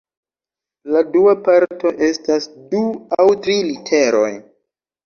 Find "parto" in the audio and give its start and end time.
1.49-1.93